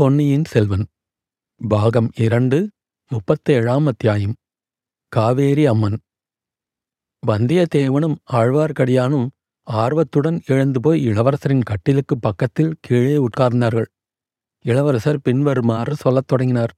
[0.00, 0.86] பொன்னியின் செல்வன்
[1.68, 2.70] பாகம் இரண்டு
[3.10, 4.34] முப்பத்தேழாம் அத்தியாயம்.
[5.08, 5.98] காவேரி அம்மன்.
[7.26, 9.28] வந்தியத்தேவனும் ஆழ்வார்க்கடியானும்
[9.62, 13.84] ஆர்வத்துடன் எழுந்து போய் இளவரசரின் கட்டிலுக்கு பக்கத்தில் கீழே உட்கார்ந்தார்கள்.
[14.60, 16.74] இளவரசர் பின்வருமாறு சொல்லத் தொடங்கினார்.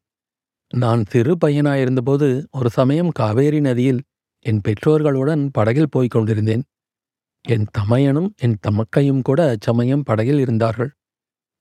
[0.75, 4.03] நான் சிறு பையனாயிருந்தபோது ஒரு சமயம் காவேரி நதியில்
[4.39, 6.63] என் பெற்றோர்களுடன் படகில் போய்க் கொண்டிருந்தேன்.
[7.41, 10.93] என் தமையனும் என் தமக்கையும் கூட அச்சமயம் படகில் இருந்தார்கள்.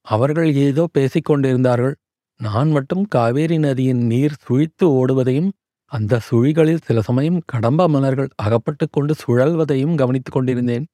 [0.07, 1.95] அவர்கள் ஏதோ பேசிக் கொண்டிருந்தார்கள்
[2.39, 5.49] நான் மட்டும் காவேரி நதியின் நீர் சுழித்து ஓடுவதையும்
[5.91, 10.85] அந்த சுழிகளில் சில சமயம் கடம்ப மலர்கள் அகப்பட்டுக் கொண்டு சுழல்வதையும் கவனித்துக் கொண்டிருந்தேன்.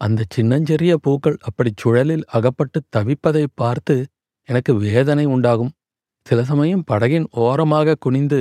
[0.00, 3.96] அந்த சின்னஞ்சிறிய பூக்கள் அப்படிச் சுழலில் அகப்பட்டு தவிப்பதை பார்த்து
[4.48, 5.72] எனக்கு வேதனை உண்டாகும்.
[6.26, 8.40] சில சமயம் படகின் ஓரமாக குனிந்து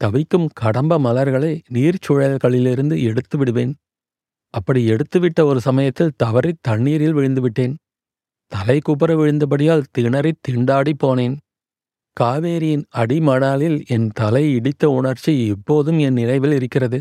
[0.00, 3.72] தவிக்கும் கடம்ப மலர்களை நீர்ச்சுழல்களிலிருந்து எடுத்து விடுவேன்.
[4.54, 7.74] அப்படி எடுத்துவிட்ட ஒரு சமயத்தில் தவறி தண்ணீரில் விழுந்து விட்டேன்.
[8.52, 11.36] தலை குப்புற விழுந்தபடியால் திணறித் திண்டாடி போனேன்.
[12.20, 16.98] காவேரியின் அடிமணாலில் என் தலை இடித்த உணர்ச்சி இப்போதும் என் நினைவில் இருக்கிறது.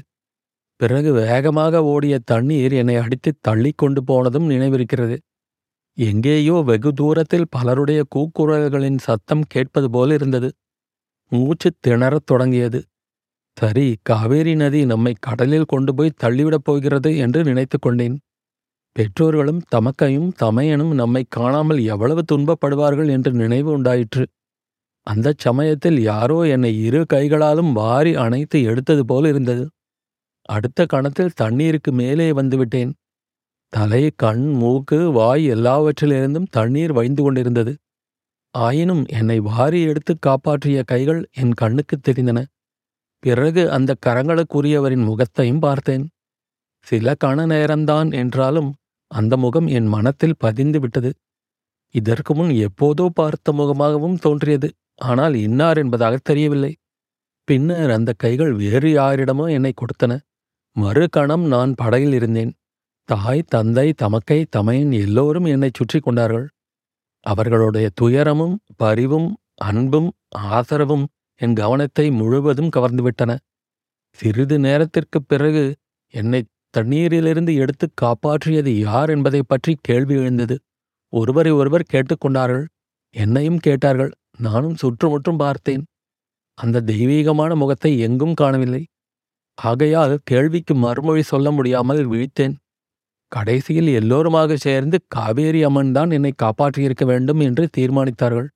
[0.80, 5.17] பிறகு வேகமாக ஓடிய தண்ணீர் என்னை அடித்துத் தள்ளி கொண்டு போனதும் நினைவிருக்கிறது.
[5.97, 10.50] எங்கேயோ வெகு தூரத்தில் பலருடைய கூக்குரல்களின் சத்தம் கேட்பது போல் இருந்தது.
[11.31, 12.80] மூச்சு திணறத் தொடங்கியது.
[13.58, 18.17] சரி காவேரி நதி நம்மை கடலில் கொண்டு போய் தள்ளிவிடப் போகிறது என்று நினைத்து கொண்டேன்.
[18.95, 24.25] பெற்றோர்களும் தமக்கையும் தமையனும் நம்மை காணாமல் எவ்வளவு துன்பப்படுவார்கள் என்று நினைவு உண்டாயிற்று.
[25.07, 29.66] அந்தச் சமயத்தில் யாரோ என்னை இரு கைகளாலும் வாரி அணைத்து எடுத்தது போல் இருந்தது.
[30.49, 32.93] அடுத்த கணத்தில் தண்ணீருக்கு மேலே வந்துவிட்டேன்.
[33.73, 37.73] தலை கண் மூக்கு வாய் எல்லாவற்றிலிருந்தும் தண்ணீர் வழிந்து கொண்டிருந்தது.
[38.55, 42.45] ஆயினும் என்னை வாரி எடுத்து காப்பாற்றிய கைகள் என் கண்ணுக்குத் தெரிந்தன.
[43.19, 46.05] பிறகு அந்த கரங்களுக்குரியவரின் முகத்தையும் பார்த்தேன்.
[46.85, 48.71] சில கண நேரம்தான் என்றாலும்
[49.16, 51.13] அந்த முகம் என் மனத்தில் பதிந்து விட்டது.
[51.91, 54.72] இதற்கு முன் எப்போதோ பார்த்த முகமாகவும் தோன்றியது.
[54.95, 56.75] ஆனால் இன்னார் என்பதாக தெரியவில்லை.
[57.44, 60.19] பின்னர் அந்த கைகள் வேறு யாரிடமோ என்னை கொடுத்தன.
[60.75, 62.53] மறு கணம் நான் படகில் இருந்தேன்.
[63.03, 66.47] தாய் தந்தை தமக்கை தமையன் எல்லோரும் என்னை சுற்றி கொண்டார்கள்.
[67.22, 73.38] அவர்களுடைய துயரமும் பரிவும் அன்பும் ஆதரவும் என் கவனத்தை முழுவதும் கவர்ந்துவிட்டன
[74.11, 75.75] சிறிது நேரத்திற்குப் பிறகு
[76.13, 76.44] என்னை
[76.78, 80.56] தண்ணீரிலிருந்து எடுத்து காப்பாற்றியது யார் என்பதை பற்றி கேள்வி எழுந்தது.
[81.13, 82.66] ஒருவரை ஒருவர் கேட்டுக்கொண்டார்கள்.
[83.16, 84.12] என்னையும் கேட்டார்கள்.
[84.40, 85.84] நானும் சுற்றுமுற்றும் பார்த்தேன்.
[86.58, 88.84] அந்த தெய்வீகமான முகத்தை எங்கும் காணவில்லை.
[89.58, 92.56] ஆகையால் கேள்விக்கு மறுமொழி சொல்ல முடியாமல் விழித்தேன்.
[93.31, 98.50] கடைசியில் எல்லோருமாக சேர்ந்து காவேரி அம்மன் தான் என்னை காப்பாற்றியிருக்க வேண்டும் என்று தீர்மானித்தார்கள்.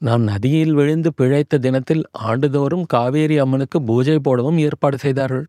[0.00, 5.44] நான் நதியில் விழுந்து பிழைத்த தினத்தில் ஆண்டுதோறும் காவேரி அம்மனுக்கு பூஜை போடவும் ஏற்பாடு செய்தார்கள்.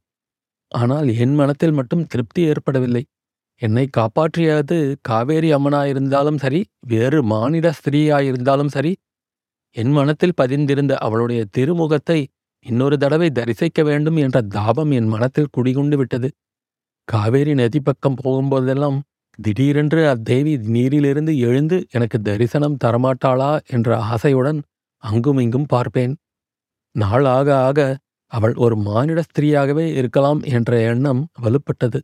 [0.72, 3.04] ஆனால் என் மனத்தில் மட்டும் திருப்தி ஏற்படவில்லை.
[3.62, 8.94] என்னை காப்பாற்றியது காவேரி அம்மனாயிருந்தாலும் சரி வேறு மானிட ஸ்திரீயாயிருந்தாலும் சரி.
[9.76, 12.20] என் மனத்தில் பதிந்திருந்த அவளுடைய திருமுகத்தை
[12.66, 16.30] இன்னொரு தடவை தரிசிக்க வேண்டும் என்ற தாபம் என் மனத்தில் குடிகொண்டு விட்டது.
[17.08, 18.98] காவேரி நதி பக்கம் போகும்போதெல்லாம்
[19.40, 24.60] திடீரென்று அத்தேவி நீரிலிருந்து எழுந்து எனக்கு தரிசனம் தரமாட்டாளா என்ற ஆசையுடன்
[25.04, 26.14] அங்கும் இங்கும் பார்ப்பேன்.
[26.96, 27.80] நாள் ஆக ஆக
[28.32, 32.00] அவள் ஒரு மானிட ஸ்திரீயாகவே இருக்கலாம் என்ற எண்ணம் வலுப்பட்டது.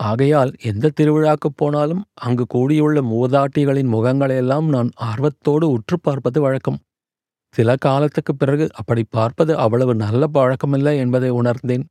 [0.00, 6.78] ஆகையால் எந்த திருவிழாக்குப் போனாலும் அங்கு கூடியுள்ள மூதாட்டிகளின் முகங்களையெல்லாம் நான் ஆர்வத்தோடு உற்று பார்ப்பது வழக்கம்.
[7.54, 11.84] சில காலத்துக்குப் பிறகு அப்படி பார்ப்பது அவ்வளவு நல்ல பழக்கமில்லை என்பதை உணர்ந்தேன்.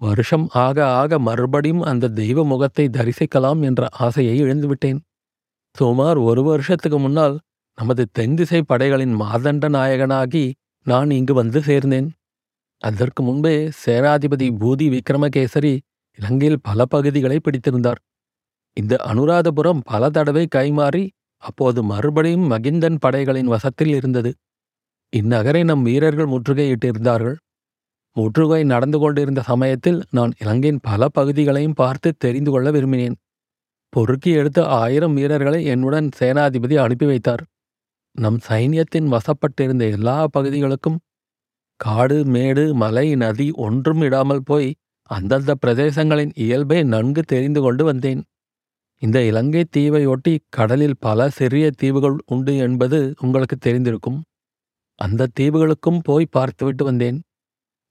[0.00, 5.00] வருஷம் ஆக ஆக மறுபடியும் அந்த தெய்வ முகத்தை தரிசிக்கலாம் என்ற ஆசையை இழந்துவிட்டேன்
[5.76, 7.36] சுமார் ஒரு வருஷத்துக்கு முன்னால்
[7.78, 10.44] நமது தென்திசை படைகளின் மாதண்ட நாயகனாகி
[10.86, 12.08] நான் இங்கு வந்து சேர்ந்தேன்.
[12.82, 13.54] அதற்கு முன்பே
[13.86, 15.78] சேனாதிபதி பூதி விக்ரமகேசரி
[16.18, 18.00] இலங்கையில் பல பகுதிகளை பிடித்திருந்தார்.
[18.76, 21.04] இந்த அனுராதபுரம் பல தடவை கைமாறி
[21.42, 24.30] அப்போது மறுபடியும் மகிந்தன் படைகளின் வசத்தில் இருந்தது.
[25.12, 27.36] இந்நகரை நம் வீரர்கள் முற்றுகையிட்டிருந்தார்கள்.
[28.16, 33.16] முற்றுகை நடந்து கொண்டிருந்த சமயத்தில் நான் இலங்கையின் பல பகுதிகளையும் பார்த்து தெரிந்து கொள்ள விரும்பினேன்.
[33.92, 37.42] பொறுக்கி எடுத்த ஆயிரம் வீரர்களை என்னுடன் சேனாதிபதி அனுப்பி வைத்தார்.
[38.16, 40.98] நம் சைன்யத்தின் வசப்பட்டிருந்த எல்லா பகுதிகளுக்கும்
[41.80, 44.70] காடு மேடு மலை நதி ஒன்றும் இடாமல் போய்
[45.10, 48.20] அந்தந்த பிரதேசங்களின் இயல்பை நன்கு தெரிந்து கொண்டு வந்தேன்.
[49.02, 54.18] இந்த இலங்கை தீவையொட்டி கடலில் பல சிறிய தீவுகள் உண்டு என்பது உங்களுக்கு தெரிந்திருக்கும்.
[54.98, 57.18] அந்த தீவுகளுக்கும் போய் பார்த்துவிட்டு வந்தேன்.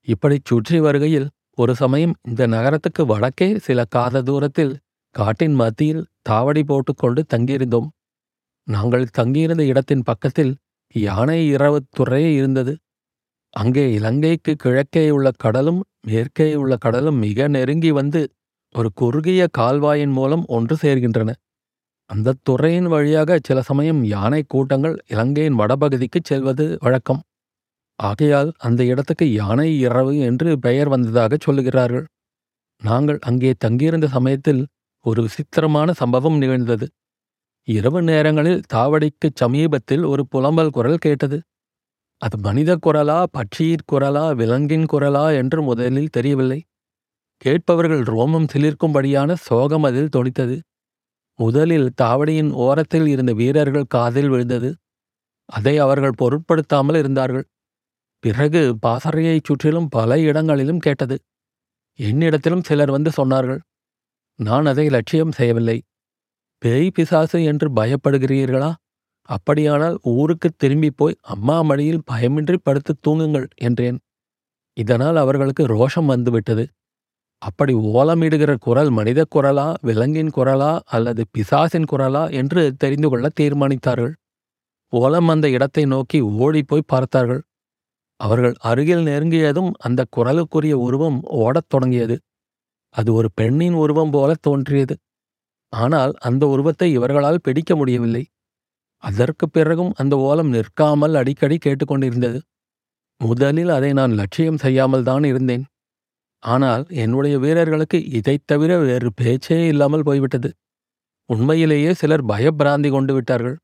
[0.07, 4.74] இப்படிச் சுற்றி வருகையில் ஒரு சமயம் இந்த நகரத்துக்கு வடக்கே சில காத தூரத்தில்
[5.16, 7.88] காட்டின் மத்தியில் தாவடி போட்டுக்கொண்டு தங்கியிருந்தோம்.
[8.68, 10.54] நாங்கள் தங்கியிருந்த இடத்தின் பக்கத்தில்
[10.95, 12.74] யானை இரவு துறையே இருந்தது.
[13.53, 18.21] அங்கே இலங்கைக்கு கிழக்கே உள்ள கடலும் மேற்கே உள்ள கடலும் மிக நெருங்கி வந்து
[18.75, 21.29] ஒரு குறுகிய கால்வாயின் மூலம் ஒன்று சேர்கின்றன.
[22.09, 27.21] அந்த துறையின் வழியாக சில சமயம் யானை கூட்டங்கள் இலங்கையின் வடபகுதிக்குச் செல்வது வழக்கம்.
[27.99, 32.05] ஆகையால் அந்த இடத்துக்கு யானை இரவு என்று பெயர் வந்ததாகச் சொல்லுகிறார்கள்.
[32.81, 34.61] நாங்கள் அங்கே தங்கியிருந்த சமயத்தில்
[35.05, 36.88] ஒரு விசித்திரமான சம்பவம் நிகழ்ந்தது.
[37.67, 41.38] இரவு நேரங்களில் தாவடிக்குச் சமீபத்தில் ஒரு புலம்பல் குரல் கேட்டது.
[42.21, 46.59] அது மனித குரலா பட்சியிற் குரலா விலங்கின் குரலா என்று முதலில் தெரியவில்லை.
[47.41, 50.55] கேட்பவர்கள் ரோமம் சிலிர்க்கும்படியான சோகம் அதில் தொனித்தது.
[51.39, 54.69] முதலில் தாவடியின் ஓரத்தில் இருந்த வீரர்கள் காதில் விழுந்தது.
[55.49, 57.45] அதை அவர்கள் பொருட்படுத்தாமல் இருந்தார்கள்.
[58.23, 61.17] பிறகு பாசறையைச் சுற்றிலும் பல இடங்களிலும் கேட்டது.
[61.99, 63.61] என்னிடத்திலும் சிலர் வந்து சொன்னார்கள்
[64.39, 65.77] நான் அதை லட்சியம் செய்யவில்லை.
[66.61, 68.71] பேய் பிசாசு என்று பயப்படுகிறீர்களா?
[69.27, 74.00] அப்படியானால் ஊருக்குத் திரும்பிப் போய் அம்மா மடியில் பயமின்றி படுத்து தூங்குங்கள் என்றேன்.
[74.77, 76.63] இதனால் அவர்களுக்கு ரோஷம் வந்துவிட்டது.
[77.41, 84.13] அப்படி ஓலமிடுகிற குரல் மனித குரலா விலங்கின் குரலா அல்லது பிசாசின் குரலா என்று தெரிந்து கொள்ள தீர்மானித்தார்கள்.
[84.94, 87.41] ஓலம் அந்த இடத்தை நோக்கி ஓடிப்போய் பார்த்தார்கள்.
[88.19, 92.18] அவர்கள் அருகில் நெருங்கியதும் அந்த குரலுக்குரிய உருவம் ஓடத் தொடங்கியது.
[92.95, 94.95] அது ஒரு பெண்ணின் உருவம் போல தோன்றியது.
[95.74, 98.24] ஆனால் அந்த உருவத்தை இவர்களால் பிடிக்க முடியவில்லை.
[98.97, 102.39] அதற்குப் பிறகும் அந்த ஓலம் நிற்காமல் அடிக்கடி கேட்டுக்கொண்டிருந்தது.
[103.17, 105.65] முதலில் அதை நான் லட்சியம் செய்யாமல் தான் இருந்தேன்.
[106.39, 110.53] ஆனால் என்னுடைய வீரர்களுக்கு இதைத் தவிர வேறு பேச்சே இல்லாமல் போய்விட்டது.
[111.25, 113.57] உண்மையிலேயே சிலர் பயப்பிராந்தி கொண்டு விட்டார்கள்.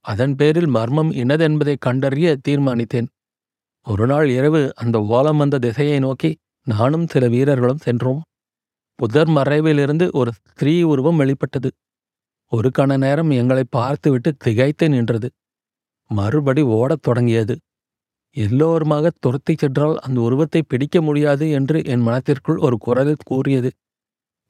[0.00, 3.06] அதன் பேரில் மர்மம் இனதென்பதை கண்டறிய தீர்மானித்தேன்.
[3.84, 8.22] ஒருநாள் இரவு அந்த ஓலம் வந்த திசையை நோக்கி நானும் சில வீரர்களும் சென்றோம்.
[8.94, 11.72] புதர் மறைவிலிருந்து ஒரு ஸ்திரீ உருவம் வெளிப்பட்டது.
[12.52, 15.28] ஒரு கண நேரம் எங்களை பார்த்துவிட்டு திகைத்து நின்றது.
[16.10, 17.54] மறுபடி ஓடத் தொடங்கியது.
[18.36, 23.70] எல்லோருமாக துரத்திச் சென்றால் அந்த உருவத்தை பிடிக்க முடியாது என்று என் மனத்திற்குள் ஒரு குரலில் கூறியது.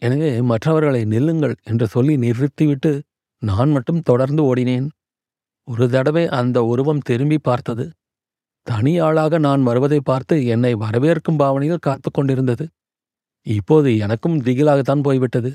[0.02, 3.02] எனவே மற்றவர்களை நில்லுங்கள் என்று சொல்லி நிறுத்திவிட்டு
[3.42, 4.88] நான் மட்டும் தொடர்ந்து ஓடினேன்.
[5.68, 7.84] ஒரு தடவை அந்த உருவம் திரும்பி பார்த்தது.
[8.66, 12.64] தனி ஆளாக நான் வருவதை பார்த்து என்னை வரவேற்கும் பாவனையில் காத்து கொண்டிருந்தது.
[13.46, 15.50] இப்போது எனக்கும் திகிலாகத்தான் போய்விட்டது.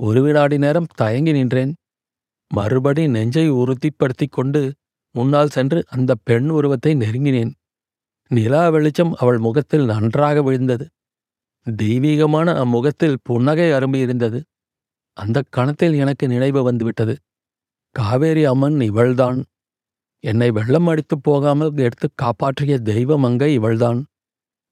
[0.00, 1.72] ஒரு வினாடி நேரம் தயங்கி நின்றேன்.
[2.50, 4.60] மறுபடி நெஞ்சை உறுதிப்படுத்திக் கொண்டு
[5.14, 7.52] முன்னால் சென்று அந்த பெண் உருவத்தை நெருங்கினேன்.
[8.30, 10.86] நிலா வெளிச்சம் அவள் முகத்தில் நன்றாக விழுந்தது.
[11.66, 14.38] தெய்வீகமான அம்முகத்தில் புன்னகை அரும்பியிருந்தது
[15.16, 17.14] அந்த கணத்தில் எனக்கு நினைவு வந்துவிட்டது.
[17.94, 19.38] காவேரி அம்மன் இவள்தான்.
[20.24, 24.00] என்னை வெள்ளம் அடித்துப் போகாமல் எடுத்து காப்பாற்றிய தெய்வம் அங்கே இவள்தான்.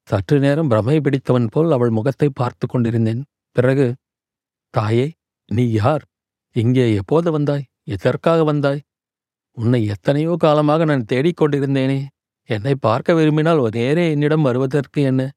[0.08, 3.22] சற்று நேரம் பிரமை பிடித்தவன் போல் அவள் முகத்தை பார்த்து கொண்டிருந்தேன்.
[3.56, 3.86] பிறகு
[4.70, 5.12] தாயே
[5.46, 6.04] நீ யார்?
[6.52, 7.64] இங்கே எப்போது வந்தாய்?
[7.84, 8.80] எதற்காக வந்தாய்?
[9.52, 12.06] உன்னை எத்தனையோ காலமாக நான் தேடிக் கொண்டிருந்தேனே.
[12.42, 15.30] என்னை பார்க்க விரும்பினால் நேரே என்னிடம் வருவதற்கு என்ன?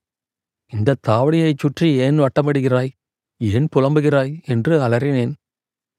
[0.67, 2.89] இந்த தாவடியைச் சுற்றி ஏன் வட்டமிடுகிறாய்?
[3.37, 4.43] ஏன் புலம்புகிறாய்?
[4.43, 5.33] என்று அலறினேன்.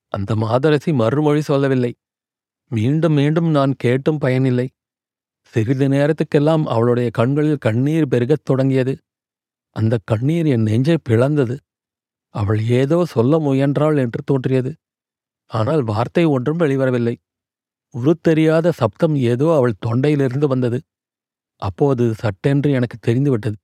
[0.08, 1.94] அந்த மாதரசி மறுமொழி சொல்லவில்லை.
[2.68, 4.68] மீண்டும் மீண்டும் நான் கேட்டும் பயனில்லை.
[5.40, 8.98] சிறிது நேரத்துக்கெல்லாம் அவளுடைய கண்களில் கண்ணீர் பெருகத் தொடங்கியது.
[9.70, 11.58] அந்த கண்ணீர் என் நெஞ்சை பிளந்தது.
[12.34, 14.70] அவள் ஏதோ சொல்ல முயன்றாள் என்று தோன்றியது.
[15.50, 17.14] ஆனால் வார்த்தை ஒன்றும் வெளிவரவில்லை.
[17.94, 20.78] உருத்தெரியாத சப்தம் ஏதோ அவள் தொண்டையிலிருந்து வந்தது.
[21.62, 23.56] அப்போது சட்டென்று எனக்கு தெரிந்துவிட்டது.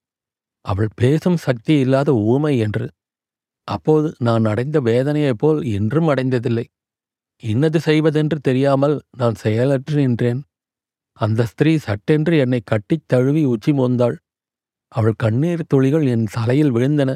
[0.65, 2.87] அவள் பேசும் சக்தி இல்லாத ஊமை என்று.
[3.69, 6.67] அப்போது நான் அடைந்த வேதனையைப் போல் என்றும் அடைந்ததில்லை.
[7.43, 10.41] இன்னது செய்வதென்று தெரியாமல் நான் செயலற்று நின்றேன்.
[11.19, 14.17] அந்த ஸ்திரீ சட்டென்று என்னை கட்டித் தழுவி உச்சி மோந்தாள்.
[14.93, 17.11] அவள் கண்ணீர் துளிகள் என் தலையில் விழுந்தன.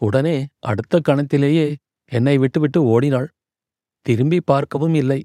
[0.00, 1.66] உடனே அடுத்த கணத்திலேயே
[2.12, 3.28] என்னை விட்டுவிட்டு ஓடினாள்.
[4.06, 5.20] திரும்பி பார்க்கவும் இல்லை.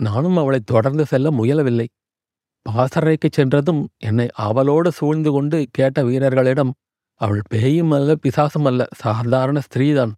[0.00, 1.86] நானும் அவளை தொடர்ந்து செல்ல முயலவில்லை.
[2.66, 6.72] பாசறைக்குச் சென்றதும் என்னை அவளோடு சூழ்ந்து கொண்டு கேட்ட வீரர்களிடம்
[7.20, 10.12] அவள் பேயும் அல்ல பிசாசும் அல்ல சாதாரண ஸ்திரீதான்.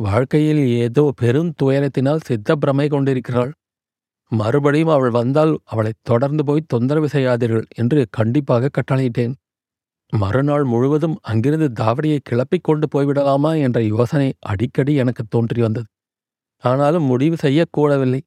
[0.00, 3.52] வாழ்க்கையில் ஏதோ பெரும் துயரத்தினால் சித்தப்பிரமை கொண்டிருக்கிறாள்.
[4.32, 9.34] மறுபடியும் அவள் வந்தால் அவளைத் தொடர்ந்து போய் தொந்தரவு செய்யாதீர்கள் என்று கண்டிப்பாக கட்டளையிட்டேன்.
[10.12, 15.88] மறுநாள் முழுவதும் அங்கிருந்து தாவடியை கிளப்பிக் கொண்டு போய்விடலாமா என்ற யோசனை அடிக்கடி எனக்கு தோன்றி வந்தது.
[16.64, 18.20] ஆனாலும் முடிவு செய்யக்கூடவில்லை.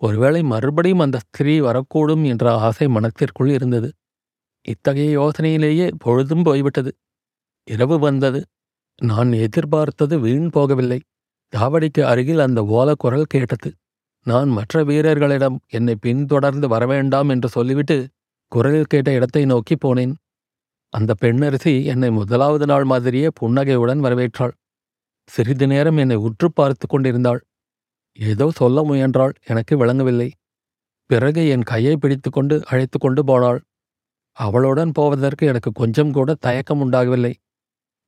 [0.00, 3.88] ஒருவேளை மறுபடியும் அந்த ஸ்திரீ வரக்கூடும் என்ற ஆசை மனத்திற்குள் இருந்தது.
[4.64, 6.90] இத்தகைய யோசனையிலேயே பொழுதும் போய்விட்டது.
[7.68, 8.40] இரவு வந்தது.
[9.02, 11.00] நான் எதிர்பார்த்தது வீண் போகவில்லை.
[11.52, 13.70] தாவடிக்கு அருகில் அந்த ஓலக்குரல் கேட்டது.
[14.26, 17.96] நான் மற்ற வீரர்களிடம் என்னை பின்தொடர்ந்து வரவேண்டாம் என்று சொல்லிவிட்டு
[18.52, 20.12] குரலில் கேட்ட இடத்தை நோக்கி போனேன்.
[20.92, 24.54] அந்த பெண்ணரசி என்னை முதலாவது நாள் மாதிரியே புன்னகையுடன் வரவேற்றாள்.
[25.28, 27.40] சிறிது நேரம் என்னை உற்று பார்த்து கொண்டிருந்தாள்.
[28.18, 30.28] ஏதோ சொல்ல முயன்றாள் எனக்கு விளங்கவில்லை.
[31.10, 33.60] பிறகு என் கையை பிடித்துக்கொண்டு அழைத்து கொண்டு போனாள்.
[34.36, 37.32] அவளுடன் போவதற்கு எனக்கு கொஞ்சம் கூட தயக்கம் உண்டாகவில்லை.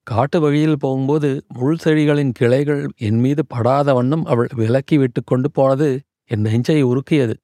[0.06, 5.88] காட்டு வழியில் போகும்போது முள் செடிகளின் கிளைகள் என் மீது படாத வண்ணம் அவள் விலக்கி விட்டு கொண்டு போனது
[6.30, 7.34] என் நெஞ்சை உருக்கியது.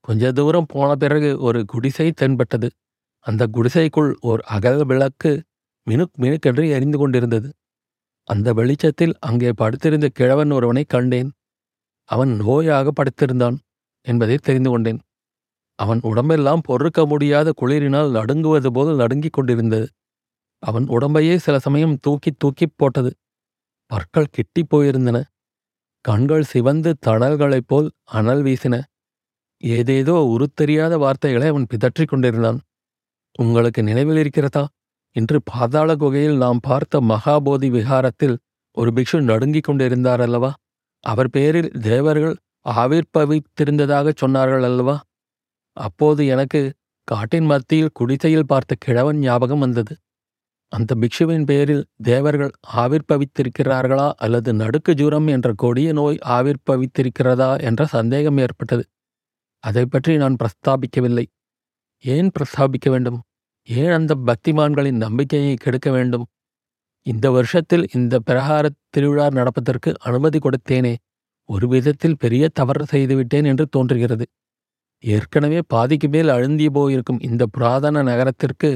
[0.00, 2.68] கொஞ்ச தூரம் போன பிறகு ஒரு குடிசை தென்பட்டது.
[3.18, 5.42] அந்த குடிசைக்குள் ஓர் அகல் விளக்கு
[5.86, 7.48] மினுக் மினுக்கென்று எரிந்து கொண்டிருந்தது.
[8.28, 11.30] அந்த வெளிச்சத்தில் அங்கே படுத்திருந்த கிழவன் ஒருவனை கண்டேன்.
[12.08, 13.56] அவன் நோயாக படுத்திருந்தான்
[14.06, 15.00] என்பதை தெரிந்து கொண்டேன்.
[15.78, 19.86] அவன் உடம்பெல்லாம் பொறுக்க முடியாத குளிரினால் நடுங்குவது போல் நடுங்கிக் கொண்டிருந்தது.
[20.62, 23.10] அவன் உடம்பையே சில சமயம் தூக்கி தூக்கிப் போட்டது.
[23.90, 25.18] பற்கள் கிட்டிப் போயிருந்தன.
[26.04, 28.82] கண்கள் சிவந்து தணல்களைப் போல் அனல் வீசின.
[29.62, 32.58] ஏதேதோ உருத்தெரியாத வார்த்தைகளை அவன் பிதற்றிக் கொண்டிருந்தான்.
[33.38, 34.62] உங்களுக்கு நினைவில் இருக்கிறதா?
[35.16, 38.36] இன்று பாதாள குகையில் நாம் பார்த்த மகாபோதி விகாரத்தில்
[38.76, 40.50] ஒரு பிக்ஷு நடுங்கிக் கொண்டிருந்தார் அல்லவா?
[41.04, 42.34] அவர் பேரில் தேவர்கள்
[42.68, 44.96] ஆவிர்ப்பவித்திருந்ததாகச் சொன்னார்கள் அல்லவா?
[45.76, 46.60] அப்போது எனக்கு
[47.08, 49.94] காட்டின் மத்தியில் குடிசையில் பார்த்த கிழவன் ஞாபகம் வந்தது.
[50.72, 58.84] அந்த பிக்ஷுவின் பேரில் தேவர்கள் ஆவிர்ப்பவித்திருக்கிறார்களா அல்லது நடுக்கு ஜூரம் என்ற கொடிய நோய் ஆவிர்ப்பவித்திருக்கிறதா என்ற சந்தேகம் ஏற்பட்டது.
[59.64, 61.26] அதை பற்றி நான் பிரஸ்தாபிக்கவில்லை.
[62.04, 63.18] ஏன் பிரஸ்தாபிக்க வேண்டும்?
[63.68, 66.26] ஏன் அந்த பக்திமான்களின் நம்பிக்கையை கெடுக்க வேண்டும்?
[67.02, 70.94] இந்த வருஷத்தில் இந்த பிரகார திருவிழா நடப்பதற்கு அனுமதி கொடுத்தேனே.
[71.44, 74.24] ஒரு விதத்தில் பெரிய தவறு செய்துவிட்டேன் என்று தோன்றுகிறது.
[75.04, 78.70] ஏற்கனவே பாதிக்கு மேல் அழுந்தி போயிருக்கும் இந்த புராதன நகரத்திற்கு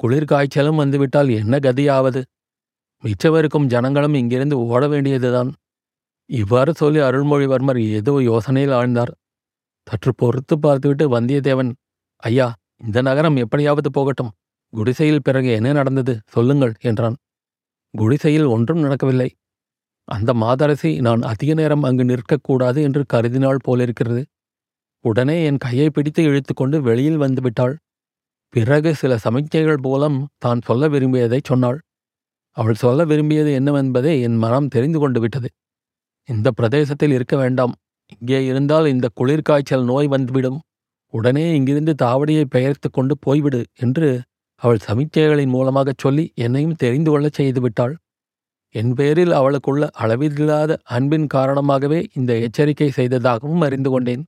[0.00, 2.22] குளிர்காய்ச்சலும் வந்துவிட்டால் என்ன கதியாவது?
[3.04, 5.50] மிச்சவருக்கும் ஜனங்களும் இங்கிருந்து ஓட வேண்டியதுதான்.
[6.30, 9.12] இவ்வாறு சொல்லி அருள்மொழிவர்மர் ஏதோ யோசனையில் ஆழ்ந்தார்.
[9.86, 11.72] சற்று பொறுத்து பார்த்துவிட்டு வந்தியத்தேவன்
[12.22, 12.48] ஐயா
[12.80, 14.32] இந்த நகரம் எப்படியாவது போகட்டும்.
[14.72, 17.16] குடிசையில் பிறகு என்ன நடந்தது சொல்லுங்கள் என்றான்.
[17.94, 19.28] குடிசையில் ஒன்றும் நடக்கவில்லை.
[20.08, 24.22] அந்த மாதரசி நான் அதிக நேரம் அங்கு நிற்கக்கூடாது என்று கருதினாள் போலிருக்கிறது.
[25.04, 27.74] உடனே என் கையை பிடித்து இழுத்துக்கொண்டு வெளியில் வந்துவிட்டாள்
[28.54, 31.78] பிறகு சில சமிக்ஞைகள் மூலம் தான் சொல்ல விரும்பியதைச் சொன்னாள்.
[32.56, 35.48] அவள் சொல்ல விரும்பியது என்னவென்பதை என் மனம் தெரிந்து கொண்டு விட்டது.
[36.28, 37.74] இந்த பிரதேசத்தில் இருக்க வேண்டாம்.
[38.12, 40.58] இங்கே இருந்தால் இந்த குளிர்காய்ச்சல் நோய் வந்துவிடும்.
[41.14, 44.08] உடனே இங்கிருந்து தாவடியை பெயர்த்து கொண்டு போய்விடு என்று
[44.62, 47.94] அவள் சமிச்சைகளின் மூலமாகச் சொல்லி என்னையும் தெரிந்து கொள்ளச் செய்துவிட்டாள்
[48.74, 54.24] என் பேரில் அவளுக்குள்ள அளவில்லாத அன்பின் காரணமாகவே இந்த எச்சரிக்கை செய்ததாகவும் அறிந்து கொண்டேன்.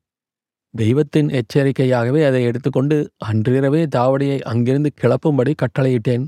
[0.75, 6.25] தெய்வத்தின் எச்சரிக்கையாகவே அதை எடுத்துக்கொண்டு அன்றிரவே தாவடியை அங்கிருந்து கிளப்பும்படி கட்டளையிட்டேன்.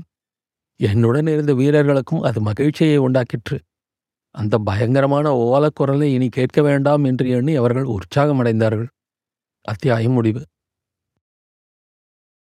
[0.79, 3.57] என்னுடன் இருந்த வீரர்களுக்கும் அது மகிழ்ச்சியை உண்டாக்கிற்று.
[4.35, 8.89] அந்த பயங்கரமான ஓலக்குரலை இனி கேட்க வேண்டாம் என்று எண்ணி அவர்கள் உற்சாகமடைந்தார்கள்.
[9.65, 10.41] அத்தியாயம் முடிவு